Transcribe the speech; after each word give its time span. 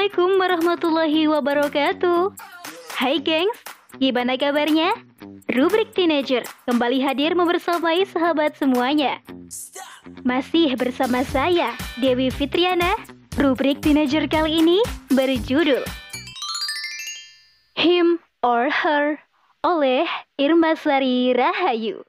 Assalamualaikum 0.00 0.40
warahmatullahi 0.40 1.22
wabarakatuh. 1.28 2.32
Hai 2.96 3.20
gengs, 3.20 3.60
gimana 4.00 4.32
kabarnya? 4.40 4.96
Rubrik 5.52 5.92
Teenager 5.92 6.40
kembali 6.64 7.04
hadir 7.04 7.36
membersamai 7.36 8.08
sahabat 8.08 8.56
semuanya. 8.56 9.20
Masih 10.24 10.72
bersama 10.80 11.20
saya, 11.28 11.76
Dewi 12.00 12.32
Fitriana 12.32 12.96
Rubrik 13.36 13.84
Teenager 13.84 14.24
kali 14.24 14.64
ini 14.64 14.80
berjudul 15.12 15.84
Him 17.76 18.24
or 18.40 18.72
Her 18.72 19.20
oleh 19.60 20.08
Irma 20.40 20.80
Sari 20.80 21.36
Rahayu. 21.36 22.00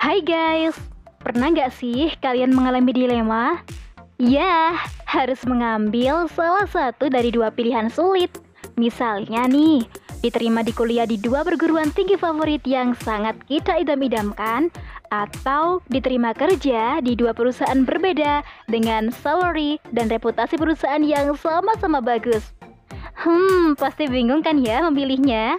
Hai 0.00 0.24
guys, 0.24 0.72
Pernah 1.24 1.56
nggak 1.56 1.72
sih 1.72 2.12
kalian 2.20 2.52
mengalami 2.52 2.92
dilema? 2.92 3.64
Ya, 4.14 4.78
harus 5.10 5.42
mengambil 5.42 6.30
salah 6.30 6.70
satu 6.70 7.10
dari 7.10 7.34
dua 7.34 7.50
pilihan 7.50 7.90
sulit. 7.90 8.30
Misalnya 8.78 9.50
nih, 9.50 9.82
diterima 10.22 10.62
di 10.62 10.70
kuliah 10.70 11.02
di 11.02 11.18
dua 11.18 11.42
perguruan 11.42 11.90
tinggi 11.90 12.14
favorit 12.14 12.62
yang 12.62 12.94
sangat 13.02 13.34
kita 13.50 13.74
idam-idamkan, 13.82 14.70
atau 15.10 15.78
diterima 15.90 16.34
kerja 16.34 16.98
di 16.98 17.14
dua 17.14 17.30
perusahaan 17.30 17.86
berbeda 17.86 18.42
dengan 18.66 19.10
salary 19.10 19.78
dan 19.94 20.10
reputasi 20.10 20.58
perusahaan 20.58 21.02
yang 21.02 21.34
sama-sama 21.38 22.02
bagus. 22.02 22.54
Hmm, 23.14 23.78
pasti 23.78 24.10
bingung 24.10 24.42
kan 24.42 24.58
ya 24.58 24.82
memilihnya? 24.90 25.58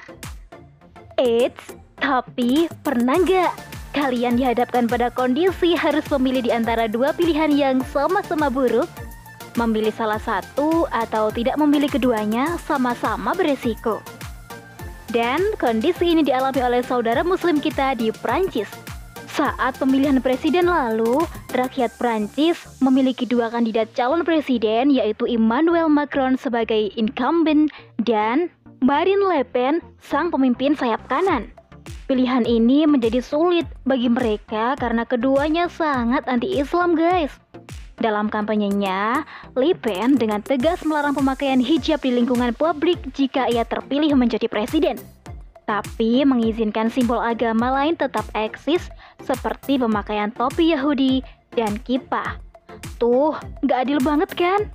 Eits, 1.16 1.76
tapi 1.96 2.68
pernah 2.84 3.16
nggak 3.16 3.75
Kalian 3.96 4.36
dihadapkan 4.36 4.92
pada 4.92 5.08
kondisi 5.08 5.72
harus 5.72 6.04
memilih 6.12 6.44
di 6.44 6.52
antara 6.52 6.92
dua 6.92 7.16
pilihan 7.16 7.48
yang 7.48 7.80
sama-sama 7.96 8.52
buruk. 8.52 8.92
Memilih 9.56 9.96
salah 9.96 10.20
satu 10.20 10.84
atau 10.92 11.32
tidak 11.32 11.56
memilih 11.56 11.88
keduanya 11.88 12.60
sama-sama 12.68 13.32
beresiko. 13.32 14.04
Dan 15.16 15.40
kondisi 15.56 16.12
ini 16.12 16.28
dialami 16.28 16.60
oleh 16.60 16.84
saudara 16.84 17.24
muslim 17.24 17.64
kita 17.64 17.96
di 17.96 18.12
Prancis. 18.12 18.68
Saat 19.32 19.80
pemilihan 19.80 20.20
presiden 20.20 20.68
lalu, 20.68 21.24
rakyat 21.56 21.96
Prancis 21.96 22.68
memiliki 22.84 23.24
dua 23.24 23.48
kandidat 23.48 23.96
calon 23.96 24.28
presiden 24.28 24.92
yaitu 24.92 25.24
Emmanuel 25.24 25.88
Macron 25.88 26.36
sebagai 26.36 26.92
incumbent 27.00 27.72
dan 28.04 28.52
Marine 28.84 29.24
Le 29.24 29.48
Pen 29.48 29.80
sang 30.04 30.36
pemimpin 30.36 30.76
sayap 30.76 31.00
kanan. 31.08 31.55
Pilihan 32.06 32.46
ini 32.46 32.86
menjadi 32.86 33.18
sulit 33.18 33.66
bagi 33.82 34.14
mereka 34.14 34.78
karena 34.78 35.10
keduanya 35.10 35.66
sangat 35.66 36.22
anti-Islam 36.30 36.94
guys. 36.94 37.34
Dalam 37.98 38.30
kampanyenya, 38.30 39.26
Le 39.58 39.74
Pen 39.74 40.14
dengan 40.14 40.46
tegas 40.46 40.86
melarang 40.86 41.18
pemakaian 41.18 41.58
hijab 41.58 42.06
di 42.06 42.14
lingkungan 42.14 42.54
publik 42.54 43.02
jika 43.18 43.50
ia 43.50 43.66
terpilih 43.66 44.14
menjadi 44.14 44.46
presiden. 44.46 45.02
Tapi 45.66 46.22
mengizinkan 46.22 46.94
simbol 46.94 47.18
agama 47.18 47.74
lain 47.74 47.98
tetap 47.98 48.30
eksis 48.38 48.86
seperti 49.26 49.82
pemakaian 49.82 50.30
topi 50.30 50.78
Yahudi 50.78 51.26
dan 51.58 51.82
kippah. 51.82 52.38
Tuh, 53.02 53.34
gak 53.66 53.90
adil 53.90 53.98
banget 53.98 54.30
kan? 54.38 54.70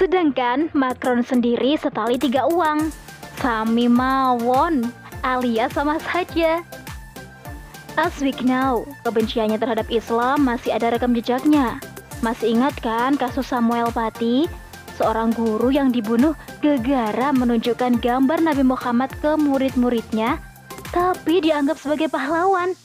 Sedangkan 0.00 0.72
Macron 0.72 1.20
sendiri 1.20 1.76
setali 1.76 2.16
tiga 2.16 2.48
uang. 2.48 2.88
Sami 3.44 3.92
mawon 3.92 4.99
alias 5.22 5.72
sama 5.76 6.00
saja. 6.02 6.64
As 7.98 8.16
we 8.22 8.32
know, 8.46 8.86
kebenciannya 9.04 9.58
terhadap 9.60 9.90
Islam 9.92 10.46
masih 10.46 10.72
ada 10.72 10.94
rekam 10.94 11.12
jejaknya. 11.12 11.82
Masih 12.24 12.54
ingat 12.56 12.76
kan 12.80 13.16
kasus 13.16 13.48
Samuel 13.48 13.90
Pati, 13.90 14.46
seorang 15.00 15.32
guru 15.32 15.72
yang 15.72 15.88
dibunuh 15.88 16.36
gegara 16.60 17.32
menunjukkan 17.32 17.98
gambar 17.98 18.44
Nabi 18.44 18.64
Muhammad 18.64 19.10
ke 19.24 19.36
murid-muridnya, 19.40 20.36
tapi 20.92 21.40
dianggap 21.40 21.80
sebagai 21.80 22.12
pahlawan. 22.12 22.76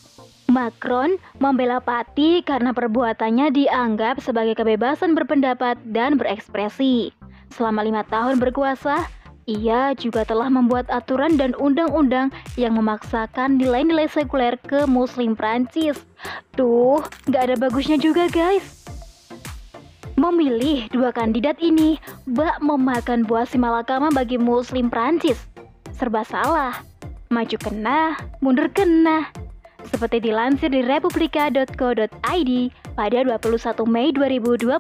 Macron 0.46 1.18
membela 1.42 1.82
Pati 1.82 2.46
karena 2.46 2.72
perbuatannya 2.72 3.52
dianggap 3.52 4.22
sebagai 4.22 4.56
kebebasan 4.56 5.12
berpendapat 5.18 5.76
dan 5.90 6.16
berekspresi. 6.16 7.12
Selama 7.52 7.84
lima 7.84 8.08
tahun 8.08 8.40
berkuasa, 8.40 9.04
ia 9.46 9.94
juga 9.94 10.26
telah 10.26 10.50
membuat 10.50 10.90
aturan 10.90 11.38
dan 11.38 11.54
undang-undang 11.62 12.34
yang 12.58 12.74
memaksakan 12.74 13.62
nilai-nilai 13.62 14.10
sekuler 14.10 14.58
ke 14.58 14.90
muslim 14.90 15.38
Prancis. 15.38 16.02
Tuh, 16.58 17.06
gak 17.30 17.50
ada 17.50 17.56
bagusnya 17.58 18.02
juga 18.02 18.26
guys. 18.30 18.86
Memilih 20.18 20.90
dua 20.90 21.14
kandidat 21.14 21.62
ini 21.62 22.02
bak 22.26 22.58
memakan 22.64 23.28
buah 23.28 23.46
si 23.46 23.62
malakama 23.62 24.10
bagi 24.10 24.42
muslim 24.42 24.90
Prancis. 24.90 25.38
Serba 25.94 26.26
salah. 26.26 26.82
Maju 27.30 27.58
kena, 27.62 28.18
mundur 28.42 28.70
kena. 28.74 29.30
Seperti 29.86 30.26
dilansir 30.26 30.74
di 30.74 30.82
republika.co.id 30.82 32.52
pada 32.98 33.20
21 33.22 33.86
Mei 33.86 34.10
2022, 34.10 34.74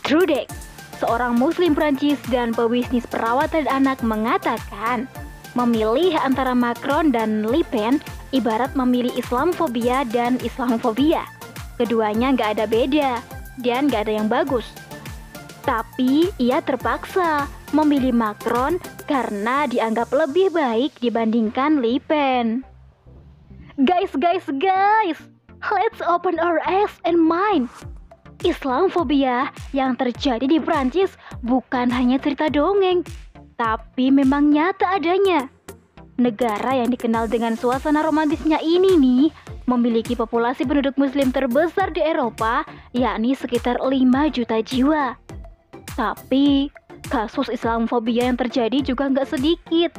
Trudex 0.00 0.59
seorang 1.00 1.34
muslim 1.40 1.72
Prancis 1.72 2.20
dan 2.28 2.52
pebisnis 2.52 3.08
perawatan 3.08 3.64
anak 3.72 4.04
mengatakan, 4.04 5.08
memilih 5.56 6.14
antara 6.20 6.54
Macron 6.54 7.10
dan 7.10 7.42
Le 7.42 7.64
Pen 7.66 7.98
ibarat 8.30 8.70
memilih 8.78 9.10
Islamofobia 9.18 10.06
dan 10.12 10.38
Islamofobia. 10.44 11.26
Keduanya 11.80 12.36
nggak 12.36 12.50
ada 12.60 12.66
beda 12.68 13.10
dan 13.64 13.88
nggak 13.88 14.06
ada 14.06 14.14
yang 14.20 14.28
bagus. 14.28 14.68
Tapi 15.64 16.30
ia 16.38 16.60
terpaksa 16.60 17.48
memilih 17.72 18.14
Macron 18.14 18.78
karena 19.08 19.66
dianggap 19.66 20.12
lebih 20.12 20.52
baik 20.52 20.94
dibandingkan 21.00 21.80
Le 21.80 21.98
Pen. 22.04 22.62
Guys, 23.80 24.12
guys, 24.20 24.44
guys, 24.60 25.16
let's 25.72 26.04
open 26.04 26.36
our 26.36 26.60
eyes 26.68 26.92
and 27.08 27.16
mind. 27.16 27.72
Islamofobia 28.40 29.52
yang 29.76 29.96
terjadi 30.00 30.48
di 30.48 30.56
Prancis 30.56 31.12
bukan 31.44 31.92
hanya 31.92 32.16
cerita 32.16 32.48
dongeng, 32.48 33.04
tapi 33.60 34.08
memang 34.08 34.48
nyata 34.48 34.96
adanya. 34.96 35.52
Negara 36.16 36.76
yang 36.76 36.92
dikenal 36.92 37.28
dengan 37.28 37.56
suasana 37.56 38.04
romantisnya 38.04 38.60
ini 38.60 38.96
nih 38.96 39.24
memiliki 39.68 40.16
populasi 40.16 40.64
penduduk 40.64 40.96
muslim 40.96 41.32
terbesar 41.32 41.92
di 41.92 42.00
Eropa, 42.00 42.64
yakni 42.92 43.36
sekitar 43.36 43.80
5 43.80 43.92
juta 44.32 44.60
jiwa. 44.60 45.16
Tapi, 45.96 46.68
kasus 47.08 47.48
Islamofobia 47.52 48.28
yang 48.28 48.36
terjadi 48.40 48.80
juga 48.84 49.08
nggak 49.08 49.28
sedikit 49.28 49.92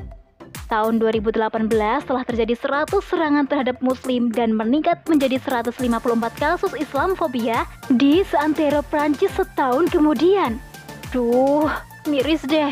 tahun 0.71 1.03
2018 1.03 1.67
telah 2.07 2.23
terjadi 2.23 2.55
100 2.55 3.03
serangan 3.03 3.43
terhadap 3.43 3.75
muslim 3.83 4.31
dan 4.31 4.55
meningkat 4.55 5.03
menjadi 5.03 5.35
154 5.43 5.83
kasus 6.39 6.71
Islamofobia 6.79 7.67
di 7.91 8.23
seantero 8.23 8.79
Prancis 8.87 9.35
setahun 9.35 9.91
kemudian. 9.91 10.55
Duh, 11.11 11.67
miris 12.07 12.47
deh. 12.47 12.71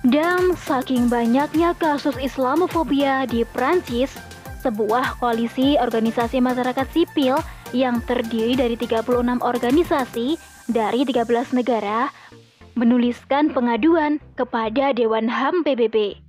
Dan 0.00 0.56
saking 0.56 1.12
banyaknya 1.12 1.76
kasus 1.76 2.16
Islamofobia 2.16 3.28
di 3.28 3.44
Prancis, 3.44 4.16
sebuah 4.64 5.20
koalisi 5.20 5.76
organisasi 5.76 6.40
masyarakat 6.40 6.88
sipil 6.96 7.36
yang 7.76 8.00
terdiri 8.08 8.56
dari 8.56 8.80
36 8.80 9.44
organisasi 9.44 10.40
dari 10.72 11.04
13 11.04 11.52
negara 11.52 12.08
menuliskan 12.76 13.50
pengaduan 13.50 14.22
kepada 14.36 14.92
Dewan 14.92 15.26
HAM 15.26 15.64
PBB. 15.64 16.25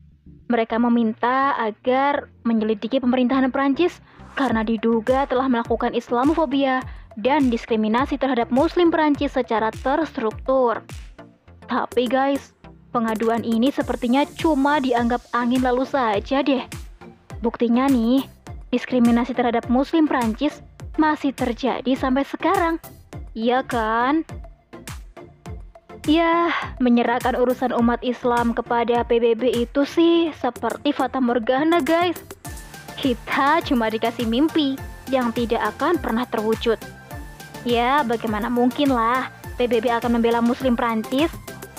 Mereka 0.47 0.80
meminta 0.80 1.56
agar 1.59 2.31
menyelidiki 2.47 3.03
pemerintahan 3.03 3.51
Prancis 3.51 4.00
karena 4.39 4.63
diduga 4.63 5.27
telah 5.27 5.51
melakukan 5.51 5.92
Islamofobia 5.92 6.80
dan 7.19 7.50
diskriminasi 7.51 8.16
terhadap 8.16 8.48
Muslim 8.54 8.94
Prancis 8.94 9.36
secara 9.36 9.74
terstruktur. 9.74 10.86
Tapi 11.68 12.07
guys, 12.07 12.56
pengaduan 12.95 13.44
ini 13.44 13.74
sepertinya 13.74 14.24
cuma 14.39 14.80
dianggap 14.80 15.19
angin 15.36 15.60
lalu 15.66 15.83
saja 15.83 16.39
deh. 16.39 16.63
Buktinya 17.44 17.92
nih, 17.92 18.24
diskriminasi 18.72 19.36
terhadap 19.36 19.68
Muslim 19.68 20.07
Prancis 20.07 20.63
masih 20.95 21.36
terjadi 21.36 21.92
sampai 21.98 22.24
sekarang. 22.24 22.80
Iya 23.38 23.62
kan? 23.68 24.25
Ya, 26.07 26.56
menyerahkan 26.80 27.36
urusan 27.36 27.75
umat 27.75 28.00
Islam 28.00 28.56
kepada 28.56 29.04
PBB 29.04 29.68
itu 29.68 29.83
sih 29.83 30.31
seperti 30.39 30.95
fata 30.95 31.19
morgana 31.19 31.83
guys. 31.83 32.15
Kita 32.95 33.59
cuma 33.68 33.92
dikasih 33.92 34.24
mimpi 34.24 34.80
yang 35.12 35.36
tidak 35.36 35.75
akan 35.75 36.00
pernah 36.00 36.24
terwujud. 36.24 36.80
Ya, 37.68 38.07
bagaimana 38.07 38.48
mungkin 38.48 38.95
lah 38.95 39.27
PBB 39.59 39.92
akan 40.00 40.15
membela 40.15 40.39
Muslim 40.39 40.80
Prancis? 40.80 41.27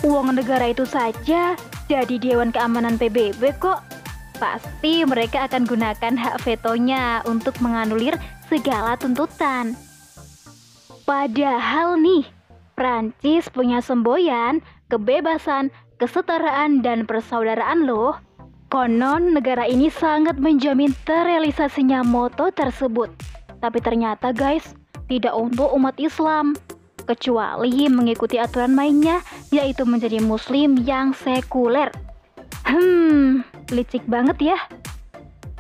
Uang 0.05 0.37
negara 0.37 0.77
itu 0.77 0.85
saja 0.85 1.57
jadi 1.89 2.15
Dewan 2.21 2.53
Keamanan 2.53 3.01
PBB 3.01 3.57
kok. 3.57 3.81
Pasti 4.37 5.09
mereka 5.09 5.49
akan 5.49 5.65
gunakan 5.65 6.15
hak 6.21 6.37
vetonya 6.45 7.25
untuk 7.25 7.57
menganulir 7.65 8.21
segala 8.53 9.01
tuntutan. 9.01 9.73
Padahal 11.09 11.97
nih, 11.97 12.29
Prancis 12.79 13.51
punya 13.51 13.83
semboyan, 13.83 14.63
kebebasan, 14.87 15.75
kesetaraan, 15.99 16.79
dan 16.79 17.11
persaudaraan 17.11 17.91
loh. 17.91 18.15
Konon 18.71 19.35
negara 19.35 19.67
ini 19.67 19.91
sangat 19.91 20.39
menjamin 20.39 20.95
terrealisasinya 21.03 22.07
moto 22.07 22.55
tersebut. 22.55 23.11
Tapi 23.59 23.83
ternyata 23.83 24.31
guys, 24.31 24.79
tidak 25.11 25.35
untuk 25.35 25.75
umat 25.75 25.99
Islam. 25.99 26.55
Kecuali 27.03 27.91
mengikuti 27.91 28.39
aturan 28.39 28.79
mainnya, 28.79 29.27
yaitu 29.51 29.83
menjadi 29.83 30.23
muslim 30.23 30.79
yang 30.87 31.11
sekuler. 31.19 31.91
Hmm, 32.63 33.43
licik 33.75 34.07
banget 34.07 34.55
ya. 34.55 34.59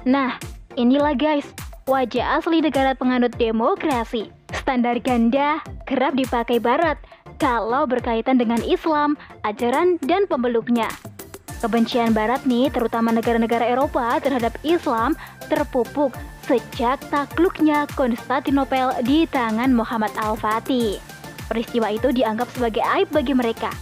Nah, 0.06 0.38
inilah 0.79 1.19
guys, 1.19 1.50
wajah 1.91 2.38
asli 2.38 2.62
negara 2.62 2.94
penganut 2.94 3.35
demokrasi. 3.35 4.31
Standar 4.55 5.00
ganda 5.03 5.64
kerap 5.88 6.12
dipakai 6.12 6.61
barat 6.61 7.00
kalau 7.38 7.87
berkaitan 7.87 8.37
dengan 8.37 8.58
Islam, 8.67 9.14
ajaran, 9.46 9.96
dan 10.05 10.26
pemeluknya. 10.26 10.90
Kebencian 11.58 12.14
Barat 12.14 12.46
nih, 12.46 12.70
terutama 12.70 13.11
negara-negara 13.11 13.67
Eropa 13.67 14.19
terhadap 14.23 14.55
Islam, 14.62 15.19
terpupuk 15.50 16.14
sejak 16.46 17.02
takluknya 17.11 17.87
Konstantinopel 17.99 18.94
di 19.02 19.26
tangan 19.26 19.75
Muhammad 19.75 20.14
Al-Fatih. 20.19 21.02
Peristiwa 21.50 21.90
itu 21.90 22.14
dianggap 22.14 22.46
sebagai 22.55 22.82
aib 22.85 23.11
bagi 23.11 23.35
mereka. 23.35 23.73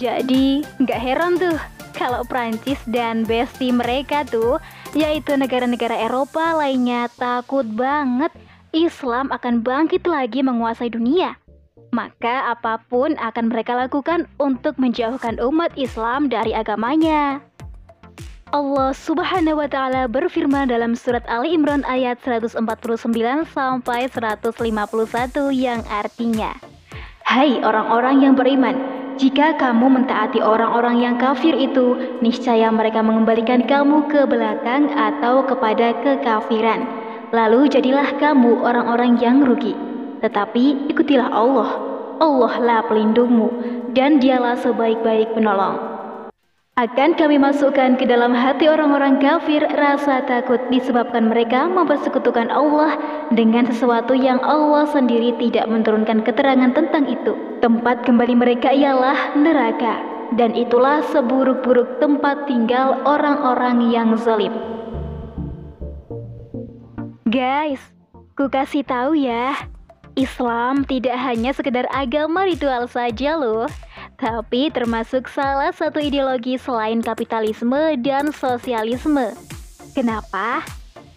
Jadi, 0.00 0.64
nggak 0.80 1.00
heran 1.00 1.36
tuh 1.36 1.58
kalau 1.92 2.24
Prancis 2.24 2.80
dan 2.88 3.28
besti 3.28 3.70
mereka 3.70 4.24
tuh, 4.24 4.58
yaitu 4.96 5.36
negara-negara 5.36 5.94
Eropa 6.08 6.56
lainnya 6.56 7.06
takut 7.14 7.66
banget 7.68 8.32
Islam 8.74 9.30
akan 9.30 9.62
bangkit 9.62 10.02
lagi 10.08 10.42
menguasai 10.42 10.90
dunia 10.90 11.38
maka 11.94 12.50
apa 12.50 12.82
pun 12.90 13.14
akan 13.14 13.54
mereka 13.54 13.78
lakukan 13.78 14.26
untuk 14.42 14.74
menjauhkan 14.82 15.38
umat 15.38 15.70
Islam 15.78 16.26
dari 16.26 16.50
agamanya. 16.50 17.38
Allah 18.54 18.94
Subhanahu 18.94 19.58
wa 19.58 19.66
taala 19.66 20.06
berfirman 20.06 20.70
dalam 20.70 20.94
surat 20.94 21.26
Ali 21.26 21.58
Imran 21.58 21.82
ayat 21.90 22.22
149 22.22 22.62
sampai 23.50 24.06
151 24.06 24.54
yang 25.50 25.82
artinya 25.90 26.54
Hai 27.26 27.58
orang-orang 27.66 28.22
yang 28.22 28.38
beriman 28.38 28.78
jika 29.18 29.58
kamu 29.58 29.90
mentaati 29.98 30.38
orang-orang 30.38 31.02
yang 31.02 31.18
kafir 31.18 31.50
itu 31.50 31.98
niscaya 32.22 32.70
mereka 32.70 33.02
mengembalikan 33.02 33.66
kamu 33.66 34.06
ke 34.06 34.22
belakang 34.22 34.86
atau 34.94 35.42
kepada 35.42 35.90
kekafiran 36.06 36.86
lalu 37.34 37.66
jadilah 37.66 38.06
kamu 38.22 38.62
orang-orang 38.62 39.18
yang 39.18 39.42
rugi 39.42 39.74
tetapi 40.24 40.88
ikutilah 40.88 41.28
Allah. 41.28 41.70
Allah 42.16 42.54
lah 42.56 42.80
pelindungmu 42.88 43.52
dan 43.92 44.16
dialah 44.16 44.56
sebaik-baik 44.56 45.36
penolong. 45.36 45.92
Akan 46.74 47.14
kami 47.14 47.38
masukkan 47.38 47.94
ke 47.94 48.02
dalam 48.02 48.34
hati 48.34 48.66
orang-orang 48.66 49.22
kafir 49.22 49.62
rasa 49.62 50.26
takut 50.26 50.58
disebabkan 50.74 51.30
mereka 51.30 51.70
mempersekutukan 51.70 52.50
Allah 52.50 52.98
dengan 53.30 53.70
sesuatu 53.70 54.10
yang 54.10 54.42
Allah 54.42 54.82
sendiri 54.90 55.38
tidak 55.38 55.70
menurunkan 55.70 56.26
keterangan 56.26 56.74
tentang 56.74 57.06
itu. 57.06 57.38
Tempat 57.62 58.02
kembali 58.02 58.34
mereka 58.34 58.74
ialah 58.74 59.38
neraka 59.38 60.02
dan 60.34 60.50
itulah 60.58 60.98
seburuk-buruk 61.14 62.02
tempat 62.02 62.50
tinggal 62.50 63.06
orang-orang 63.06 63.94
yang 63.94 64.10
zalim. 64.18 64.50
Guys, 67.30 67.78
ku 68.34 68.50
kasih 68.50 68.82
tahu 68.82 69.14
ya, 69.14 69.54
Islam 70.14 70.86
tidak 70.86 71.18
hanya 71.18 71.50
sekedar 71.50 71.90
agama 71.90 72.46
ritual 72.46 72.86
saja 72.86 73.34
loh, 73.34 73.66
tapi 74.14 74.70
termasuk 74.70 75.26
salah 75.26 75.74
satu 75.74 75.98
ideologi 75.98 76.54
selain 76.54 77.02
kapitalisme 77.02 77.98
dan 77.98 78.30
sosialisme. 78.30 79.34
Kenapa? 79.94 80.62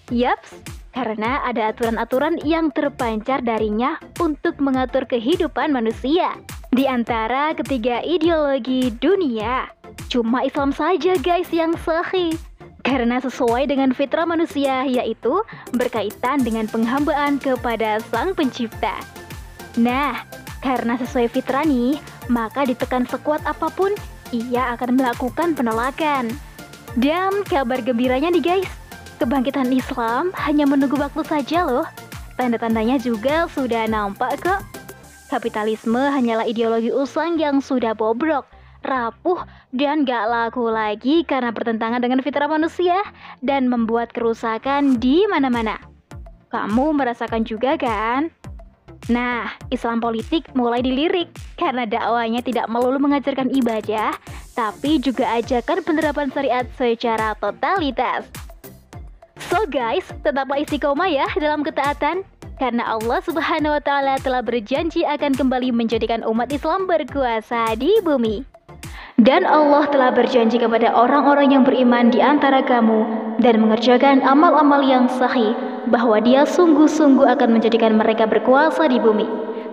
Yaps, 0.09 0.57
karena 0.97 1.45
ada 1.45 1.69
aturan-aturan 1.69 2.41
yang 2.41 2.73
terpancar 2.73 3.45
darinya 3.45 4.01
untuk 4.17 4.57
mengatur 4.57 5.05
kehidupan 5.05 5.69
manusia. 5.69 6.33
Di 6.73 6.89
antara 6.89 7.53
ketiga 7.53 8.01
ideologi 8.01 8.89
dunia, 8.97 9.69
cuma 10.09 10.41
Islam 10.41 10.73
saja 10.73 11.13
guys 11.21 11.53
yang 11.53 11.77
sahih 11.85 12.33
karena 12.87 13.19
sesuai 13.19 13.67
dengan 13.67 13.91
fitrah 13.91 14.23
manusia 14.23 14.87
yaitu 14.87 15.43
berkaitan 15.75 16.39
dengan 16.39 16.71
penghambaan 16.71 17.35
kepada 17.35 17.99
Sang 18.07 18.31
Pencipta. 18.31 18.95
Nah, 19.75 20.23
karena 20.63 20.95
sesuai 20.95 21.27
fitrah 21.27 21.67
nih, 21.67 21.99
maka 22.31 22.63
ditekan 22.63 23.03
sekuat 23.03 23.43
apa 23.43 23.67
pun, 23.75 23.91
ia 24.31 24.71
akan 24.71 24.95
melakukan 24.95 25.51
penolakan. 25.51 26.31
Dan 26.95 27.43
kabar 27.43 27.83
gembiranya 27.83 28.31
nih 28.31 28.63
guys, 28.63 28.71
kebangkitan 29.19 29.67
Islam 29.67 30.31
hanya 30.47 30.63
menunggu 30.63 30.95
waktu 30.95 31.27
saja 31.27 31.67
loh. 31.67 31.85
Tanda-tandanya 32.39 33.03
juga 33.03 33.51
sudah 33.51 33.83
nampak 33.91 34.39
kok. 34.39 34.63
Kapitalisme 35.27 35.99
hanyalah 35.99 36.47
ideologi 36.47 36.87
usang 36.87 37.35
yang 37.35 37.59
sudah 37.59 37.91
bobrok 37.91 38.47
rapuh, 38.87 39.43
dan 39.75 40.07
gak 40.07 40.25
laku 40.31 40.71
lagi 40.71 41.27
karena 41.27 41.51
bertentangan 41.51 41.99
dengan 41.99 42.23
fitrah 42.23 42.47
manusia 42.47 42.95
dan 43.43 43.67
membuat 43.67 44.15
kerusakan 44.15 44.97
di 44.97 45.27
mana-mana. 45.27 45.77
Kamu 46.47 46.95
merasakan 46.95 47.43
juga 47.43 47.75
kan? 47.75 48.31
Nah, 49.11 49.53
Islam 49.71 50.01
politik 50.01 50.47
mulai 50.55 50.81
dilirik 50.81 51.31
karena 51.55 51.85
dakwanya 51.87 52.41
tidak 52.41 52.67
melulu 52.67 52.99
mengajarkan 52.99 53.51
ibadah, 53.51 54.15
tapi 54.57 54.97
juga 54.97 55.37
ajakan 55.37 55.85
penerapan 55.85 56.27
syariat 56.33 56.65
secara 56.75 57.37
totalitas. 57.37 58.25
So 59.47 59.69
guys, 59.69 60.03
tetaplah 60.25 60.59
istiqomah 60.59 61.07
ya 61.07 61.29
dalam 61.37 61.61
ketaatan 61.61 62.25
karena 62.57 62.83
Allah 62.97 63.21
Subhanahu 63.21 63.77
wa 63.77 63.83
taala 63.85 64.17
telah 64.19 64.41
berjanji 64.41 65.05
akan 65.05 65.37
kembali 65.37 65.69
menjadikan 65.69 66.25
umat 66.25 66.49
Islam 66.49 66.89
berkuasa 66.89 67.77
di 67.77 68.01
bumi. 68.01 68.56
Dan 69.17 69.49
Allah 69.49 69.89
telah 69.89 70.13
berjanji 70.13 70.61
kepada 70.61 70.93
orang-orang 70.93 71.49
yang 71.49 71.65
beriman 71.65 72.13
di 72.13 72.21
antara 72.21 72.61
kamu 72.61 73.01
dan 73.41 73.57
mengerjakan 73.65 74.21
amal-amal 74.21 74.85
yang 74.85 75.09
sahih 75.09 75.57
bahwa 75.89 76.21
dia 76.21 76.45
sungguh-sungguh 76.45 77.25
akan 77.25 77.57
menjadikan 77.57 77.97
mereka 77.97 78.29
berkuasa 78.29 78.85
di 78.85 79.01
bumi. 79.01 79.25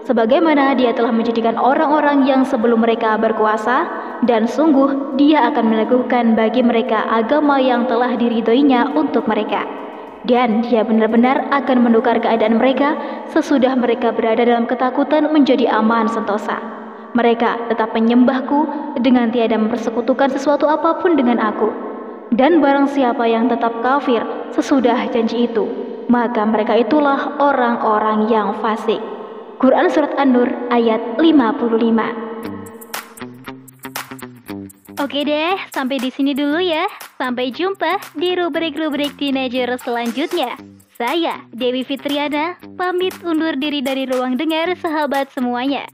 Sebagaimana 0.08 0.72
dia 0.80 0.96
telah 0.96 1.12
menjadikan 1.12 1.60
orang-orang 1.60 2.24
yang 2.24 2.40
sebelum 2.48 2.88
mereka 2.88 3.20
berkuasa 3.20 3.84
dan 4.24 4.48
sungguh 4.48 5.20
dia 5.20 5.44
akan 5.52 5.76
meneguhkan 5.76 6.32
bagi 6.32 6.64
mereka 6.64 7.04
agama 7.12 7.60
yang 7.60 7.84
telah 7.84 8.16
diridhoinya 8.16 8.96
untuk 8.96 9.28
mereka. 9.28 9.68
Dan 10.24 10.64
dia 10.64 10.88
benar-benar 10.88 11.52
akan 11.52 11.84
menukar 11.84 12.16
keadaan 12.16 12.56
mereka 12.56 12.96
sesudah 13.28 13.76
mereka 13.76 14.08
berada 14.08 14.40
dalam 14.40 14.64
ketakutan 14.64 15.28
menjadi 15.28 15.68
aman 15.68 16.08
sentosa. 16.08 16.83
Mereka 17.14 17.71
tetap 17.71 17.94
menyembahku 17.94 18.66
dengan 18.99 19.30
tiada 19.30 19.54
mempersekutukan 19.54 20.35
sesuatu 20.35 20.66
apa 20.66 20.99
pun 20.99 21.14
dengan 21.14 21.38
aku. 21.38 21.71
Dan 22.35 22.59
barang 22.59 22.90
siapa 22.90 23.23
yang 23.30 23.47
tetap 23.47 23.78
kafir 23.87 24.26
sesudah 24.50 25.06
janji 25.14 25.47
itu, 25.47 25.62
maka 26.11 26.42
mereka 26.42 26.75
itulah 26.75 27.38
orang-orang 27.38 28.26
yang 28.26 28.59
fasik. 28.59 28.99
Quran 29.62 29.87
Surat 29.87 30.11
An-Nur 30.18 30.50
ayat 30.75 30.99
55 31.23 32.25
Oke 34.99 35.23
deh, 35.23 35.54
sampai 35.71 36.02
di 36.02 36.11
sini 36.11 36.35
dulu 36.35 36.59
ya. 36.59 36.90
Sampai 37.14 37.54
jumpa 37.54 38.18
di 38.18 38.35
rubrik-rubrik 38.35 39.14
teenager 39.14 39.71
selanjutnya. 39.78 40.59
Saya, 40.99 41.42
Dewi 41.54 41.87
Fitriana, 41.87 42.59
pamit 42.75 43.14
undur 43.23 43.54
diri 43.54 43.83
dari 43.83 44.06
ruang 44.06 44.35
dengar 44.35 44.75
sahabat 44.78 45.30
semuanya. 45.30 45.93